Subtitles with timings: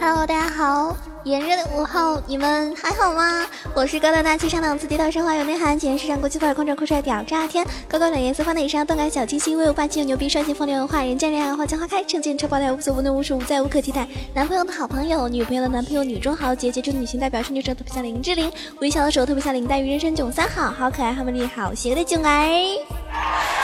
[0.00, 3.46] Hello，大家好，炎热的午后，你们还好吗？
[3.74, 14.08] 我是高大大气上档次、低调奢华有内涵、简约时尚国际范儿、空中酷帅屌炸天、高高冷颜色放在以上、动感小清新、威武霸气又牛逼、帅气风流文化、人见人爱、花见花开、车见车爆胎、无所不能、无处无在、无可替代。
[14.32, 18.50] 男朋友的好朋友，女朋友的男朋友，女中豪杰，杰出的女性代表，是女生特别像林志玲，
[18.80, 22.30] 微笑的时候特别像林黛玉，人生囧三好，好可爱，好美丽，好邪的囧儿。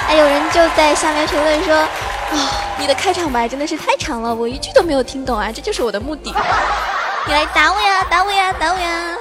[0.07, 1.89] 哎，有人就在下面评论说。
[2.31, 5.51] 啊，你的开场白真的是太长了，我一句都没有听懂啊！
[5.53, 6.35] 这就是我的目的。
[7.27, 9.17] 你来打我呀，打我呀，打我呀！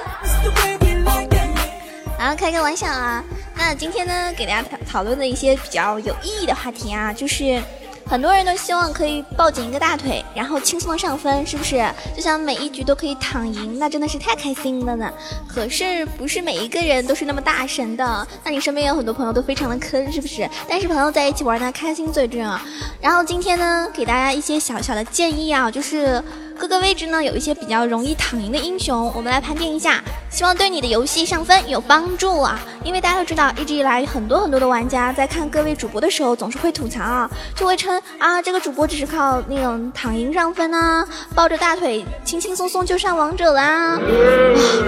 [2.18, 3.22] 啊，开个玩笑啊。
[3.56, 7.62] 那今天呢，给大家讨讨论的一些比较有意义的话题啊，就是。
[8.10, 11.76] 很多人都希望可以抱紧一个大腿，然后轻松的上分，是不是？
[12.16, 15.08] 就想每一局都可以躺赢，那真的是太开心了呢。
[15.46, 20.50] 可是不是每一个人都是那么大神的，那你身边有很多朋友都非常的坑，是不是？
[20.68, 22.60] 但是朋友在一起玩呢，开心最重要。
[23.00, 26.20] 然后今天呢，给大家一些小小的建议啊，就是。
[26.60, 32.60] 各个位置呢有一些比较容易躺赢的英雄，我们来盘点一下，希望对你的游戏上分有帮助啊！
[32.84, 41.02] 因为大家都知道，一直以来很多很多的玩家在看各位主播的时候，总是会吐槽啊，就会称啊这个主播只是靠那种躺赢上分啊，
[41.34, 43.94] 抱着大腿轻轻松松就上王者啦。
[43.94, 43.98] 啊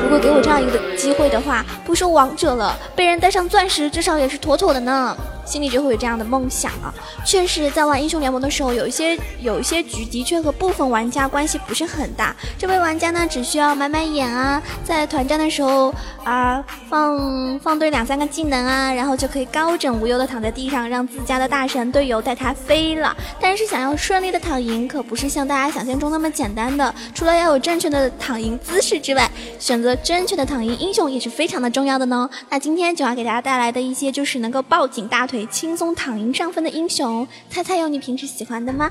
[0.03, 5.17] 如果给我这样一个机会的话，不说王者了，被人带上钻石至少也是妥妥的呢。
[5.53, 6.89] 心里就会有这样的梦想啊！
[7.27, 12.35] 确实，在玩英雄联盟的时候，有一些有一些局的确和部分玩家关系不是很大。
[12.59, 15.95] 这位玩家呢，只需要买买眼啊，在团战的时候
[16.25, 23.15] 啊，放放对两三个技能啊，然后就可以高枕无忧的躺在地上，让自家的大神队友带他飞了。
[23.39, 26.95] 但是，想要顺利的躺赢，可不是像大家想象中那么简单的。
[27.15, 32.31] 除了要有正确的躺赢姿势之外，选择正确的躺赢英雄也是非常的重要的呢。
[32.49, 35.27] 那今天就要给大家带来的一些，就是能够抱紧大。
[35.33, 38.91] 腿轻松躺赢上分的英雄，猜猜有你平时喜欢的吗？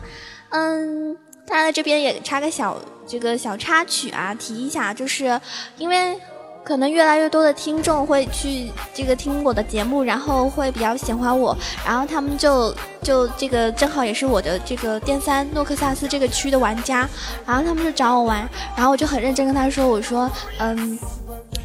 [0.49, 1.15] 嗯，
[1.47, 5.39] 当然了，这边也插个小这个小插曲啊，提一下，就是
[5.77, 6.19] 因为
[6.63, 17.07] 可能越来越多的听众会去这个听我的节目，然后会比较喜欢我，然后他们就就这个正好也是我的这个电三诺克萨斯这个区的玩家，
[17.45, 20.29] 然后他们就找我玩，然后我就很认真跟他说，我说，
[20.59, 20.99] 嗯。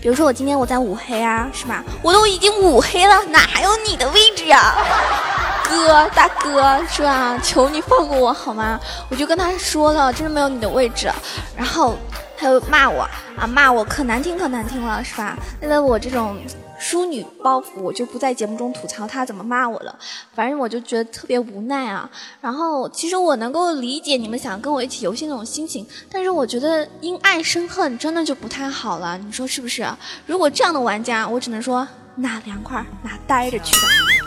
[0.06, 1.82] 比如说我今天我在五黑啊，是吧？
[2.00, 4.72] 我都已经五黑了，哪还有你的位置呀，
[5.68, 7.36] 哥大哥是吧？
[7.42, 8.78] 求你放过我好吗？
[9.10, 11.10] 我就跟他说了，真的没有你的位置，
[11.56, 11.98] 然后
[12.38, 13.02] 他又骂我
[13.36, 15.36] 啊，骂我可难听可难听了，是吧？
[15.60, 16.36] 因为我这种。
[16.78, 19.98] 淑女包袱，我就不在节目中吐槽他怎么骂我了。
[20.34, 22.08] 反正我就觉得特别无奈啊。
[22.40, 29.16] 然后其实我能够理解你们想跟我一起游戏那种心情，但是我觉得因爱生恨真的就不太好了。
[29.18, 29.86] 你说是不是？
[30.26, 33.82] 如果这样的玩家，我只能说哪凉快哪待着去吧。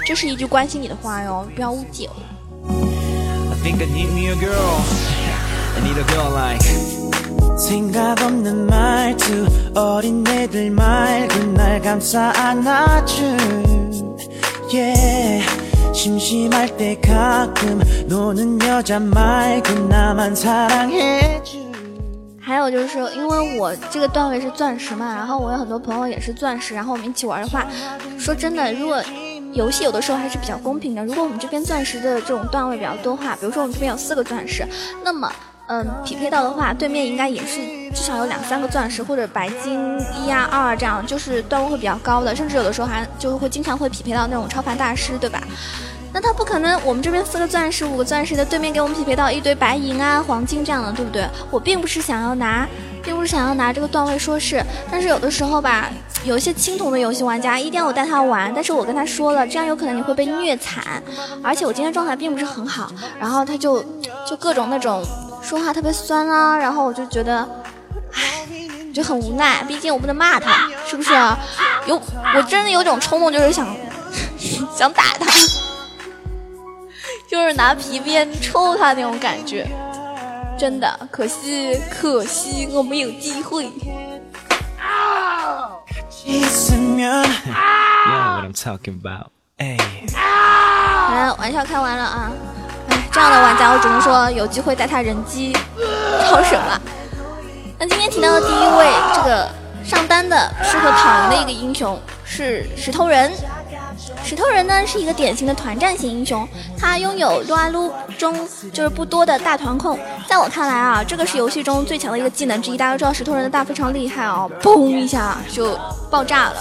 [0.05, 2.15] 这是一句关心你的话哟，不要误解我。
[22.39, 27.67] 还有就是说，因为我这个段位是钻石嘛，然后我有很多朋友也是钻石，然后我们一起玩的话，
[28.17, 29.03] 说真的，如果
[29.51, 31.05] 游戏有的时候还是比较公平的。
[31.05, 34.65] 如果我们这边钻石的这种段位比较多话，比如说我们这边有四个钻石，
[35.03, 35.29] 那么。
[35.69, 37.61] 嗯，匹配到的话，对面应该也是
[37.93, 45.39] 至少有两三个钻石或者白金一啊二这样，就是段位会比较高的，甚至有的时候还就会经常会匹配到那种超凡大师，对吧？
[46.11, 51.29] 那他不可能，我们这边四个钻石五个钻石的，对面给我们匹配到一堆白银啊黄金这样的，对不对？
[51.51, 52.67] 我并不是想要拿，
[53.03, 55.87] 并不是想要拿这个段位说事，但是有的时候吧，
[56.23, 60.83] 有一些青铜的游戏玩家一定要我带他玩，但是我跟他说了，这样有可能你会被虐惨，
[61.43, 63.83] 而且我今天状态并不是很好，然后他就
[64.27, 65.05] 就各种那种。
[65.49, 67.41] 说话特别酸啊，然后我就觉得，
[68.13, 68.45] 唉，
[68.93, 69.63] 就很无奈。
[69.63, 71.11] 毕竟我不能骂他，是不是？
[71.11, 71.35] 啊
[71.87, 71.99] 有，
[72.35, 73.75] 我真的有种冲动，就是想
[74.77, 75.25] 想打他，
[77.27, 79.67] 就是拿皮鞭抽他那种感觉。
[80.55, 83.71] 真的，可惜，可惜我没有机会。
[86.27, 87.23] Yeah,
[88.05, 89.31] what I'm talking about.
[89.57, 89.75] 哎
[90.13, 92.31] 来，玩笑开完了啊。
[93.11, 95.55] 这样的玩家，我只能说有机会带他人机
[96.27, 96.81] 超神了。
[97.77, 99.49] 那今天提到的第一位，这个
[99.83, 103.31] 上单的适合躺赢的一个英雄是石头人。
[104.23, 106.47] 石头人呢是一个典型的团战型英雄，
[106.77, 109.97] 他拥有撸啊撸中就是不多的大团控。
[110.27, 112.77] 在我看来啊，这个是游戏中最强的一个技能之一。
[112.77, 115.77] 大家都知道石头人的大非常厉害哦，嘣一下就
[116.09, 116.55] 爆炸了。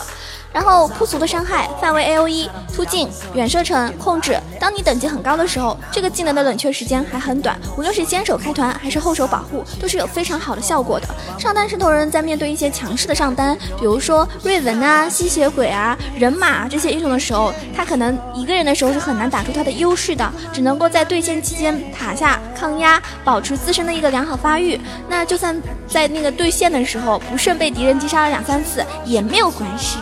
[0.52, 4.36] 然后不俗的伤害范围 A O E 突进远射程控制。
[4.58, 11.06] 当你等级很高的时候，这个技能的冷却时间还很短，无论是先手开团还是后手保护，都是有非常好的效果的。
[11.38, 24.80] 上单石头人在面对一些强势的上单，比如说瑞文啊、吸血鬼啊、人马啊这些英雄的时候，他可能一个人的时候是很难打出他的优势的，只能够在对线期间塔下抗压，保持自身的一个良好发育。
[25.08, 29.98] 那就算在那个对线的时候不慎被敌人击杀了两三次，也没有关系。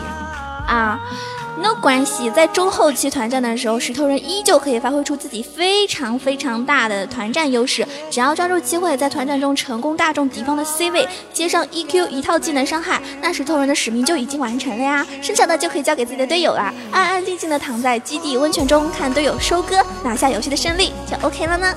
[0.67, 0.99] 啊
[1.63, 7.87] ，no 关系，在中后期团战的时候，石头人依旧可以发挥出自己非常非常大的团战优势。
[8.11, 15.07] 只要抓住机会，在团战中成功大中敌方的 C 位，接上 EQ 一套技能伤害，那石头人的使命就已经完成了呀！
[15.21, 21.73] 剩下的就可以交给自己的队友了，安安静静的躺在基地温泉中，看队友收割，拿下游戏的胜利就 OK 了呢。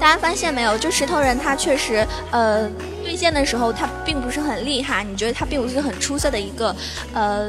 [0.00, 0.78] 大家发现没有？
[0.78, 2.66] 就石头人他确实，呃。
[3.06, 6.74] 对线的时候，他并不是很厉害，你觉得他并不是很出色的一个，
[7.14, 7.48] 呃，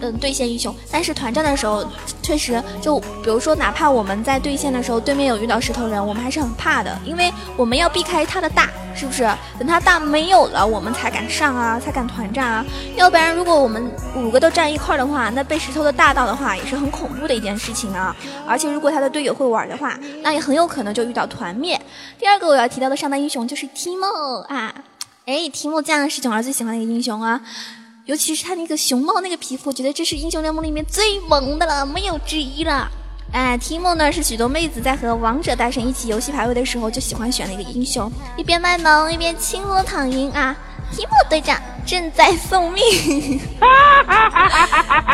[0.00, 0.72] 嗯，对线英雄。
[0.88, 1.84] 但是团战的时候，
[2.22, 9.28] 确实就比如说，哪怕我们在对线的时候，对面有遇到石头人，我们还是很怕的，因为我们要避开他的大，是不是？
[9.58, 12.64] 等他大没有了，我们才敢上啊，才敢团战啊。
[12.94, 18.14] 要不然，如果我们五个都站一块儿的话，那被石头的大到的话，也是很恐怖的一件事情啊。
[18.46, 21.80] 而且，如果他的队友会玩的话，那也很有可能就遇到团灭。
[22.18, 24.74] 第二个我要提到的上单英雄就是提莫啊。
[25.26, 27.40] 哎，提莫酱是囧儿最喜欢的一个英雄啊，
[28.04, 32.90] 尤其是他那个熊猫那个皮肤，我觉得这是英雄联盟里面最萌的了，没有之一了。
[33.32, 40.54] 哎，提莫呢是许多妹子在和王者大神一起游戏排位的时候就喜欢选的一个英雄，一边卖萌一边轻罗躺赢啊。
[40.92, 43.40] 提莫队长正在送命，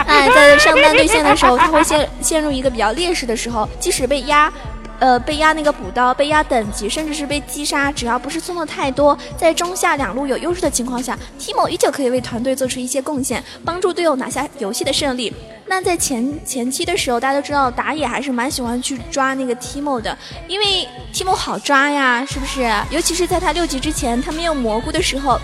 [0.05, 4.53] 哎，在上单对线的时候，他会陷陷入一个比较劣势的时候，即使被压。
[5.01, 15.33] 呃，被压那个补刀，被压等级，甚至是被击杀，只要不是送的太多，在中下两路有优势的情况下，Timo 依旧可以为团队做出一些贡献，帮助队友拿下游戏的胜利。
[15.67, 20.17] 那在前前期的时候，大家都知道打野还是蛮喜欢去抓那个 Timo 的，
[20.47, 22.71] 因为 Timo 好抓呀，是不是？
[22.91, 25.41] 尤其是在他六级之前，他没有蘑菇的时候。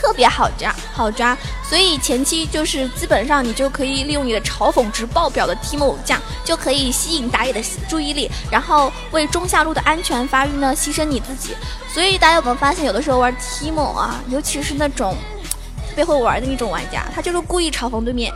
[0.00, 11.54] 特别好抓，好抓，所以前期就是基本上你就可以利用你的嘲讽值爆表的 Timo 酱，就可以吸引打野的注意力，然后为中下路的安全发育呢牺牲你自己。
[11.92, 15.14] 所以大家有没有发现，有的时候玩 Timo 啊，尤其是那种
[15.88, 18.32] 特别会玩的那种玩家，他就是故意嘲讽对面，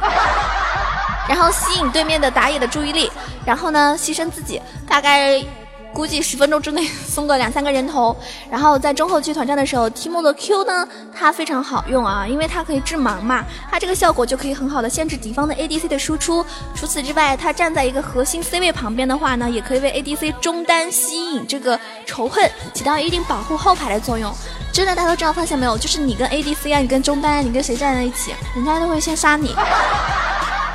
[1.27, 3.11] 然后吸引对面的打野的注意力，
[3.47, 5.43] 然后呢牺牲自己，大概。
[5.95, 8.15] 估计十分钟之内 送个两三个人头，
[8.51, 10.87] 然后在中后期团战的时候，Timo 的 Q 呢，
[11.17, 16.45] 它非常好用啊，因为它可以致盲嘛，它这个效果就可以很好的限制敌方的 ADC 的输出。
[16.75, 24.35] 除此之外，它站在一个核心 C 位旁边的话呢，也可以为 ADC 中单吸引这个仇恨，起到一定保护后排的作用。
[24.73, 25.79] 真的，大家都知道，发现没有？
[25.79, 29.55] 就是你跟 ADC 啊，你跟中单，你跟谁站在一起，人家都会先杀你。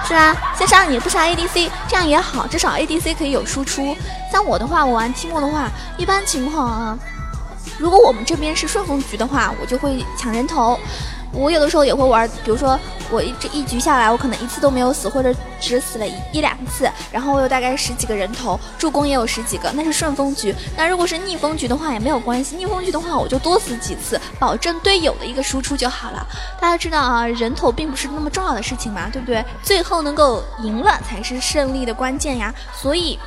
[0.08, 3.96] 是啊，先杀你不杀 ADC，这样也好，至少 ADC 可以有输出。
[4.32, 6.98] 像我的话，我玩提莫的话，一般情况啊，
[7.78, 10.80] 如果我们这边是顺风局的话，我就会抢人头。
[11.32, 12.78] 我有的时候也会玩，比如说
[13.12, 20.54] 我这一局下来，我可能一次都没有死，或者只死了一一两次，然后我有大概十几个人头，助攻也有十几个，那是顺风局。
[20.76, 26.26] 那如果是逆风局的话也没有关系，逆风局的话我就多死几次，保证队友的一个输出就好了。
[26.60, 29.44] 大家知道啊，人头并不是那么重要的事情嘛，对不对？
[29.62, 33.18] 最后能够赢了才是胜利的关键呀，所以。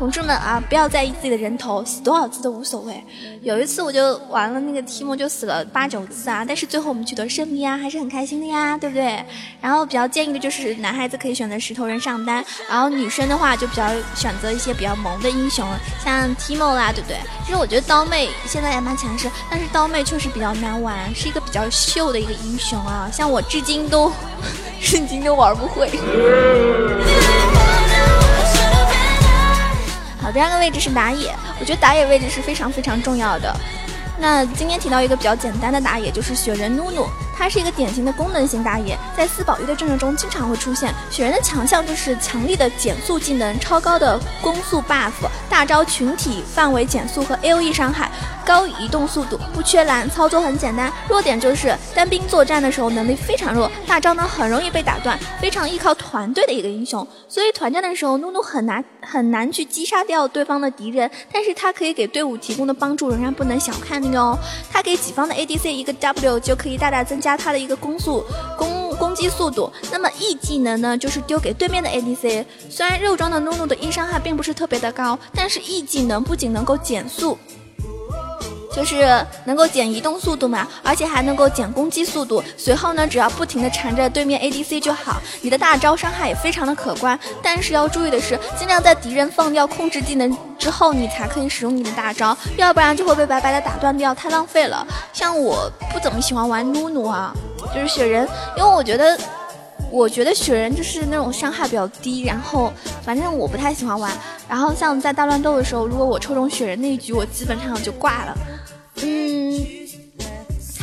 [0.00, 3.04] 同志们啊，不要在意自己的人头，死多少次都无所谓。
[3.42, 9.22] 有一次我就玩了那个提莫，就死了八九次啊，但是最后我们取得胜利啊，还是很开心的呀，对不对？
[9.60, 15.68] 然后比较建议的就是男孩子可以选择石头人上单，然后女生的话就比较选择一些比较萌的英雄，
[16.02, 17.18] 像提莫啦，对不对？
[17.44, 24.10] 其实我觉得刀妹现在也蛮强势，但是刀妹确实比较难玩，是一个比较秀的一个英雄啊，像我至今都
[24.80, 25.90] 至今都玩不会。
[30.30, 33.52] 好，第二个位置是打野，我觉得打野位置是非常非常重要的。
[34.16, 37.08] 那今天提到一个比较简单的打野，就是雪人努努。
[37.36, 40.94] 他是一个典型的功能型打野，在四保一的阵容中经常会出现。
[41.10, 45.10] 雪人的强项就是强力的减速技能、超高的攻速 buff、
[45.48, 48.08] 大招群体范围减速和 A O E 伤害、
[48.50, 50.92] 高移动速度，不缺蓝，操作很简单。
[51.08, 57.06] 弱点就是单兵作战的时候能力非常弱，大招呢很容易被打断，非常依靠团队的一个英雄。
[57.28, 64.36] 所以团战的时候，努努很难很难去击杀掉对方的敌人，但是他可以给队伍提供的帮助仍然不能小看的哟。
[64.68, 67.36] 他给己方的 A D C 一个 W 就可以大大增加。
[67.36, 68.24] 他的一个攻速
[68.58, 72.44] 攻攻击速度，那么 E 技能呢，就是丢给对面的 ADC。
[72.68, 77.38] 虽然肉装的怒怒的 E 伤害并不是特别的高，但是 E 技能不仅能够减速，
[78.74, 82.42] 就是能够减移动速度嘛，而且还能够减攻击速度。
[82.56, 85.20] 随后呢，只要不停的缠着对面 ADC 就好。
[85.40, 94.86] 你的大招伤害也非常的可观，但是要注意的是，尽量在敌人放掉控制技能之后，你才可以使用你的大招，要不然就会被白白的打断掉，太浪费了。
[95.12, 97.34] 像我不怎么喜欢玩露露啊，
[97.74, 99.18] 就是雪人，因为我觉得。
[99.90, 104.12] 我觉得雪人就是那种伤害比较低，然后反正我不太喜欢玩。
[104.48, 108.38] 然后像在大乱斗的时候，如果我抽中雪人那一局，我基本上就挂了。
[109.02, 109.79] 嗯。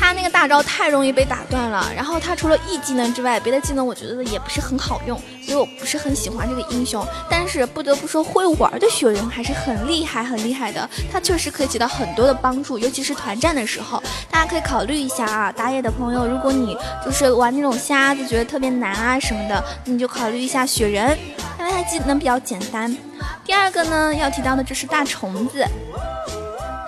[0.08, 7.06] 他那个大招太容易被打断了，然后他除了 E 技能之外，别的技能我觉得也不是很好用，所以我不是很喜欢这个英雄。
[7.30, 15.52] 但是不得不说，会玩的雪人还是很厉害很厉害的，他确实可以起到很多的帮助，尤其是团战的时候，大家可以考虑一下啊。
[15.52, 21.20] 打野的朋友，如果你就是玩那种瞎子觉得特别难啊什么的，你就考虑一下雪人，
[21.60, 22.96] 因为他技能比较简单。
[23.44, 25.66] 第二个呢，要提到的就是大虫子，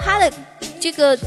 [0.01, 0.31] 他的
[0.79, 1.19] 这个。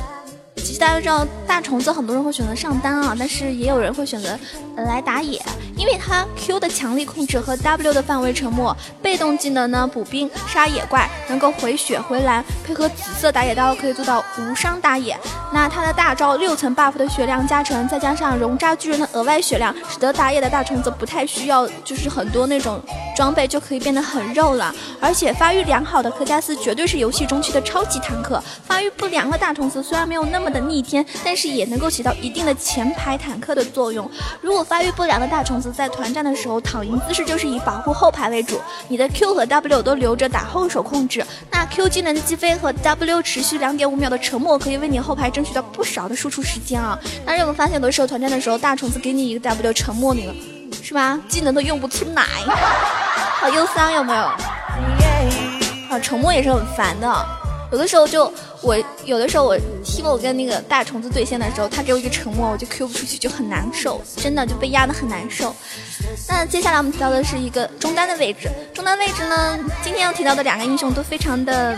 [0.82, 4.36] 大家都知道，大虫子很多人会选择上单啊，但是也有人会选择
[4.74, 5.40] 来打野，
[5.76, 15.16] 因为它 Q 的强力控制和 W 的范围沉默，被动技能呢补兵杀野怪，能够回血回蓝，配合紫色打野刀可以做到无伤打野。
[15.52, 22.80] 那它的大招六层 buff 的血量加成，再加上熔渣巨人的额外血量，使得打野的大虫子不太需要就是很多那种
[23.14, 24.74] 装备就可以变得很肉了。
[25.00, 34.10] 而且发育良好的科加斯绝对是游戏中期的超级坦克，发育不良的大虫子虽然没有那么的逆天，但是也能够起到一定的前排坦克的作用。
[34.40, 41.22] 如果发育不良的大虫子在团战的时候躺赢姿势就是以保护后排为主，你的 Q 和 W 都留着打后手控制。
[41.50, 46.98] 那 Q 技能的击飞和 W 持续两点五秒的沉默，可以为你后排争取到不少的输出时间啊。
[47.26, 50.34] 但是我们发现，有的时候团战的时候，大虫子给你一个 W 沉默你了，
[50.82, 51.20] 是吧？
[51.28, 52.24] 技能都用不出来，
[53.40, 54.22] 好忧伤有没有？
[55.90, 57.41] 啊，沉默也是很烦的。
[57.72, 58.76] 有的时候就我
[59.06, 65.54] 有的时候我听我跟那个大虫子对线的时候，他给我一个沉默，我就 Q 不出去，就很难受，真的就被压的很难受。
[66.28, 71.74] 那接下来我们提到的是一个中单的位置，中单位置呢，今天要提到的两个英雄都非常的，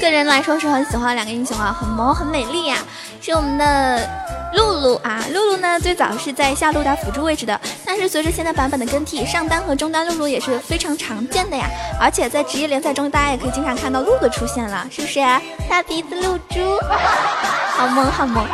[0.00, 2.78] 个人来说是很喜欢两个英雄啊，很萌很美丽呀，
[3.20, 4.37] 是我们的。
[4.54, 11.68] 露露啊，露露呢，最早是在下路打辅助位置的，但是随着现在版本的更替，上单和中单露露也是非常常见的呀。
[12.00, 15.20] 而且在职业联赛中，大家也可以经常看到露露出现了，是不是？
[15.68, 16.78] 大鼻子露珠，
[17.76, 18.46] 好萌好萌。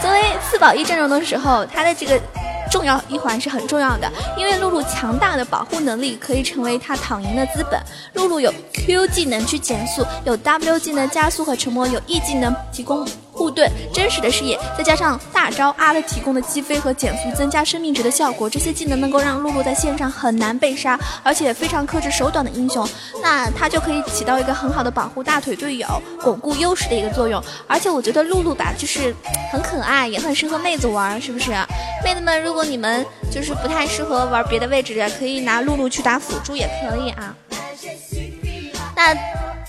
[0.00, 2.20] 作为四保一阵容的时候，他的这个。
[2.70, 7.80] 重要一环是很重要的，因为露露强大的保护能力可以成为他躺赢的资本。
[8.14, 13.06] 露露有 Q 技能去减速，有 W 技能加速和沉默，有 E 技能提供
[13.44, 22.88] 护盾，真实的视野，再加上大招阿的提供的击飞和减速，增加生命值的效果，这些技能能够让露露在线上很难被杀，而且非常克制手短的英雄，
[23.22, 25.86] 那他就可以起到一个很好的保护大腿队友、
[26.22, 27.38] 巩固优势的一个作用。
[27.68, 29.14] 而且我觉得露露吧，就是
[29.52, 31.50] 很可爱，也很适合妹子玩，是不是？
[32.02, 37.36] 妹子们，如果你们就是不太适合玩别的位置，可以拿露露去打辅助也可以啊。
[38.96, 39.14] 那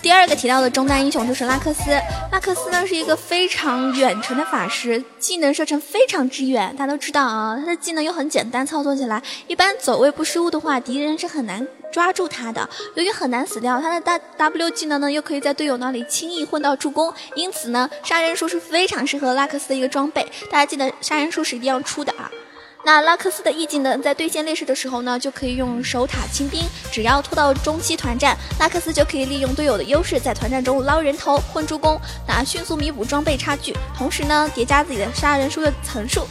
[0.06, 1.90] 第二个提到的中单英雄就是拉克斯。
[2.32, 6.76] 拉克斯呢是一个非常远程的法师，技能射程非常之远。
[6.78, 12.70] 大家都知道啊，他的技能又很简单操作起来，一般走位不失误的话，敌人是很难抓住他的。
[12.94, 20.24] 由于很难死掉，他的大 W 技能呢又可以在队友那里轻易混到助攻，因此呢杀人术是非常适合拉克斯的一个装备。
[20.52, 22.30] 大家记得杀人术是一定要出的啊。
[22.86, 26.62] 那拉克斯的 E 技能在对线劣势的时候呢，就可以用守塔清兵。
[26.92, 33.76] 只要拖到中期团战，拉克斯就可以利用队友的优势，在团战中捞人头、混助攻，那迅速弥补装备差距。
[33.98, 36.28] 同时呢，叠加自己的杀人数的层数。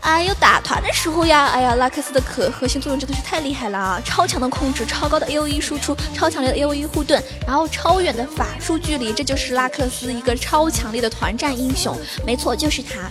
[0.00, 4.02] 哎呦，打团的时候呀，哎呀，拉克斯的可核心作用真的是太厉害了啊！
[4.04, 11.98] 超强的控制，超高的 A O E 输出，超强烈的 A O E 护盾，然后超远的法术距离，这就是拉克斯一个超强力的团战英雄。
[12.26, 13.08] 没错，就是他。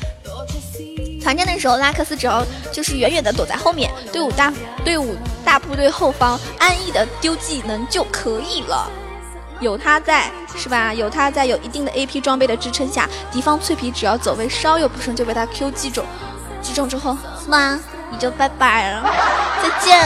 [1.24, 4.53] 团战的时候，拉克斯只要就是远远的躲在后面，队伍大
[4.84, 5.15] 队伍
[5.46, 8.92] 大部队后方安逸的丢技能就可以了。
[9.62, 10.94] 有他在，是吧？
[10.94, 16.06] 有他在，有一定的 AP 装备的支撑下，敌方脆皮只要走位稍有不慎就被他 Q 击中，
[16.62, 17.80] 击中之后，吗？
[18.12, 19.10] 你就拜拜了，
[19.63, 20.06] 再见，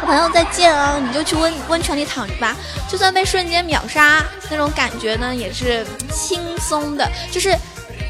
[0.00, 0.98] 好朋友再见啊！
[0.98, 2.56] 你就去温温泉里躺着吧，
[2.90, 7.54] 就算被瞬间秒杀，那种感觉呢也是轻松的，就是。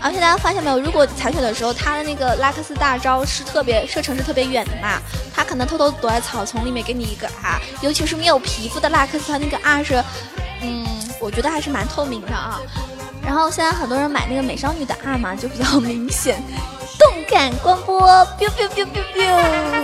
[0.05, 5.01] 而且大家发现没有，如果残血的时候，他的那个拉克斯大招是特别射程是特别远的嘛，
[5.35, 10.05] 他可能偷偷躲在草丛里面给你一个 R，，尤其是没有皮肤的拉克斯，他那个 R 是，
[10.61, 10.87] 嗯，
[11.19, 12.61] 我觉得还是蛮透明的啊。
[13.25, 16.37] 然后现在很多人买那个美少女的 R 嘛，就比较明显，
[16.99, 18.07] 动感光波
[18.39, 19.84] ，biu biu biu biu biu。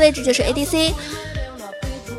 [0.00, 0.92] 位置就是 ADC。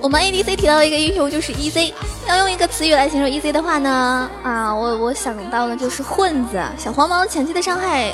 [0.01, 1.93] 我们 ADC 提到一个英雄就是 EZ，
[2.27, 6.59] 要用一个词语来形容 EZ 的话呢，啊，我我想到的就是混子。
[6.77, 8.13] 小黄毛前期的伤害。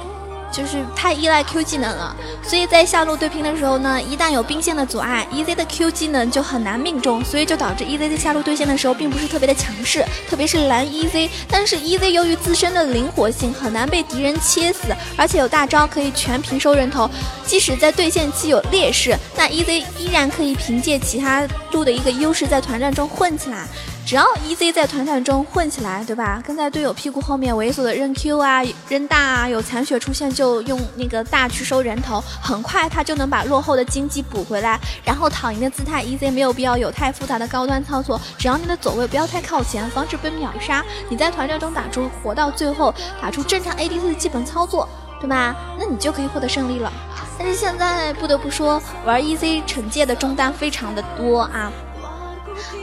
[0.52, 11.30] 就是太依赖 Q 技能了，所以在下路对拼的时候呢，一旦有兵线的阻碍，EZ 的 Q 技能就很难命中，所以就导致 EZ 在下路对线的时候并不是特别的强势，特别是蓝 EZ。
[11.50, 17.10] 但是 EZ 由于自身的灵活性，很难被敌人切死，而且有大招可以全屏收人头，
[17.46, 23.68] 即使在对线期有劣势，那 EZ 依然可以凭借其他路的一个优势在团战中混起来。
[24.08, 26.42] 只要 EZ 在团战中混起来，对吧？
[26.48, 36.06] 跟在队友屁股后面猥琐的扔 Q 啊、扔大啊，有残血出现就用那个大去收人头，很快他就能把落后的经济补回来，然后躺赢的姿态。
[36.06, 44.88] EZ 没有必要有太复杂的高端操作，只要你的走位不要太靠前，防止被秒杀，你在团战中打出活到最后，打出正常 ADC 的基本操作，
[45.20, 45.54] 对吧？
[45.78, 46.90] 那你就可以获得胜利了。
[47.38, 51.70] 但是现在不得不说，玩 EZ 惩戒的中单非常的多啊。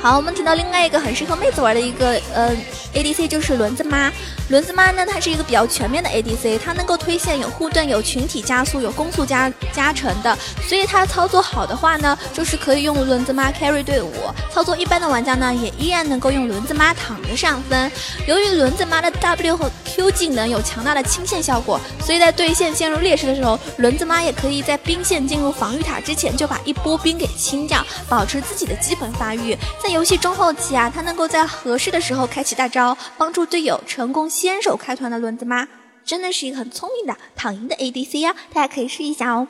[0.04, 2.54] 好，我们提到另外一个很适合妹子玩的一个呃
[2.92, 4.12] ADC 就是轮子妈。
[4.50, 10.36] 轮子妈呢，它是一个比较全面的 ADC，它能够推线，有护盾，有群体加速，有攻速加加成的。
[10.68, 14.12] 所以它操作好的话呢，就是可以用轮子妈 carry 队伍。
[14.52, 17.90] 操作一般的玩家呢，也依然能够用轮子妈躺着上分。
[18.26, 29.56] 由于轮子妈的 W 和 Q 技能有强大的清线效果，所以在对线陷入劣势的时候，轮子妈也可以在兵线进入防御塔之前就把一波兵给清掉，保持自己的基本发育。
[29.82, 35.68] 在游戏中后期啊，他能够在合适的时候开启大招，帮助队友成功先手开团的轮子妈，
[36.04, 38.34] 真的是一个很聪明的躺赢的 ADC 呀！
[38.52, 39.46] 大家可以试一下哦。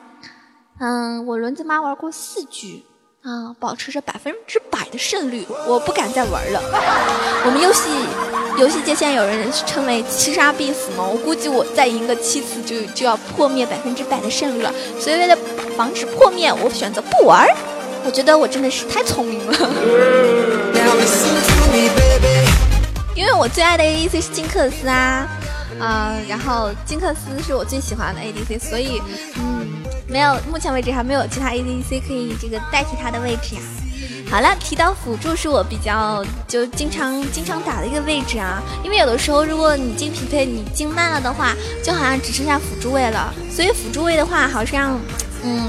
[0.79, 2.83] 嗯，我轮子妈玩过四局
[3.23, 6.61] 啊，保持着百分之百的胜率，我不敢再玩了。
[7.43, 7.89] 我们游戏
[8.59, 15.35] 游戏界现在有人称为七杀必死嘛，我估计我再赢个七次就就要破灭百分之百的胜率了，所以为了
[15.75, 17.47] 防止破灭，我选择不玩。
[18.05, 19.53] 我觉得我真的是太聪明了，
[23.15, 25.27] 因为我最爱的 ADC 是金克斯啊，
[25.79, 29.01] 啊，然后金克斯是我最喜欢的 ADC，所以
[29.37, 29.65] 嗯，
[30.07, 33.61] 没有，目前为止还没有其他 ADC 可以这个代替他的位置呀。
[34.29, 44.99] 好了，提到辅助是我比较就经常经常打的一个位置啊，因为有的时候如果你进匹配你进慢了的话，就好像只剩下辅助位了，所以辅助位的话好像
[45.43, 45.67] 嗯。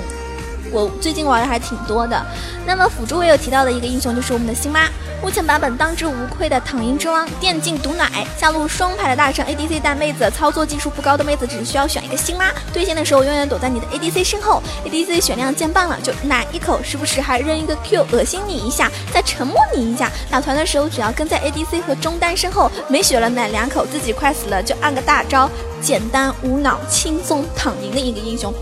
[0.73, 2.25] 我最近玩的还挺多的，
[2.67, 4.89] 那么辅助我有提到的一个英雄就是我们的星妈，
[5.23, 25.49] 目前版本当之无愧的躺赢之王，电竞毒奶，下路双排的大圣 ADC 带妹子，操作技术不高的妹子只需要选一个星妈，对线的时候永远躲在你的 ADC 身后，ADC 血量见棒了就奶一口，时不时还扔一个 Q 恶心你一下，再沉默你一下，打团的时候只要跟在 ADC 和中单身后，没血了奶两口，自己快死了就按个大招，
[25.81, 28.53] 简单无脑轻松躺赢的一个英雄。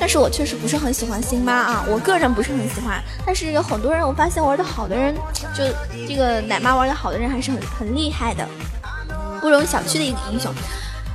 [0.00, 3.00] 但是我确实不是很喜欢辛妈啊，我个人不是很喜欢。
[3.26, 5.14] 但是有很多人，我发现玩的好的人，
[5.54, 5.62] 就
[6.08, 8.48] 这个奶妈玩的好的人还是很很厉害的，
[9.42, 10.50] 不容小觑的一个英雄。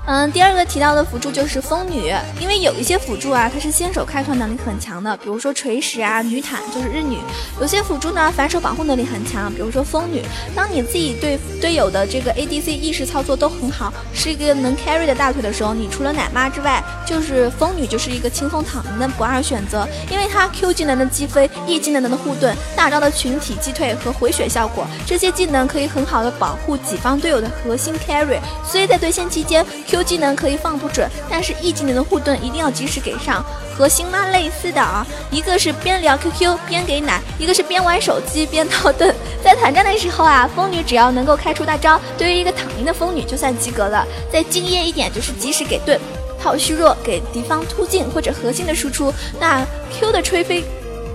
[0.08, 7.18] 嗯，第二个提到的辅助就是风女，因为有一些辅助啊，它是先手开团能力很强的，比如说锤石啊、女坦就是日女；
[7.60, 10.22] 有些辅助呢，反手保护能力很强，比如说风女。
[10.56, 29.66] 当你自己对队友的这个 ADC 意识操作都很好，是一个能 carry 的大腿的时候，你除了奶妈之外，就是风女就是一个轻松躺赢的不二选择，因为它 Q 技能的击飞、E 技能的护盾、大招的群体击退和回血效果，这些技能可以很好的保护己方队友的核心 carry，所以在对线期间。
[29.95, 33.42] Q Q 技能可以放不准，但是 E 技能的护盾一定要及时给上。
[33.78, 39.16] 和星妈类似的啊，一个是边聊 QQ 边给奶，一个是边玩手机边套盾。
[39.42, 44.06] 在团战的时候啊，风女只要能够开出大招，对于一个躺赢的风女就算及格了。
[44.30, 45.98] 再敬业一点，就是及时给盾，
[46.44, 49.14] 套虚弱给敌方突进或者核心的输出。
[49.40, 49.66] 那
[49.98, 50.62] Q 的吹飞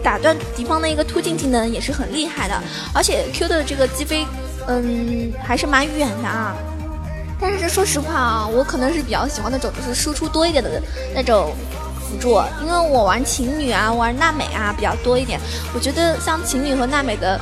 [0.02, 2.58] 打断敌方的一个突进技能也是很厉害的，
[2.94, 4.26] 而且 Q 的这个击飞，
[4.68, 6.56] 嗯，还是蛮远的啊。
[7.40, 10.82] 但是说实话啊，我可能是比较喜欢那种就是输出多一点的
[11.14, 11.54] 那种
[11.98, 15.40] 辅助，因为我玩琴女啊，玩娜美啊比较多一点。
[15.74, 17.40] 我觉得像琴女和娜美的。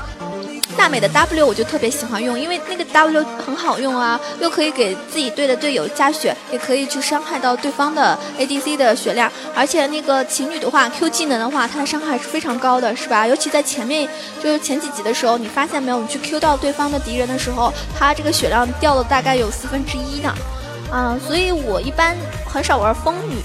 [0.78, 9.30] 娜美的 W 我就特别喜欢用，因为那个 W 很好用啊，又可以给自己队的队友加血，也可以去伤害到对方的 ADC 的血量。
[9.56, 13.26] 而且那个晴女的话，Q 技能的话，它的伤害是非常高的，是吧？
[13.26, 14.08] 尤其在前面，
[14.40, 15.98] 就是前几集的时候，你发现没有？
[16.00, 20.32] 你去 Q 到对方的敌人的时候，他这个血量掉了大概有四分之一呢。
[20.92, 23.36] 啊，所以我一般很少玩风女。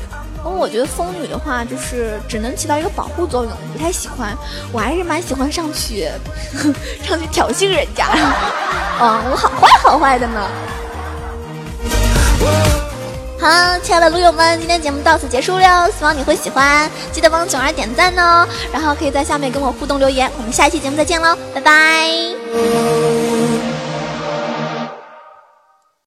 [0.46, 4.38] 因为我觉得风女的话，就是只能起到一个保护作用，不太喜欢。
[4.72, 6.08] 我还是蛮喜欢上去，
[7.04, 8.08] 上去挑衅人家。
[9.00, 10.48] 嗯，我好坏好坏的呢。
[13.40, 23.43] 好了，亲爱的撸友们，今天节目到此结束了，希望你会喜欢，记得帮囧儿点赞哦，然后可以在下面跟我互动留言，我们下期节目再见喽，拜拜。